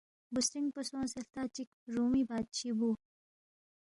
بُوسترِنگ 0.33 0.69
پو 0.73 0.81
سونگسے 0.89 1.17
ہلتا 1.19 1.41
چِک 1.55 1.69
رُومی 1.93 2.23
بادشی 2.29 2.69
بُو 2.77 2.89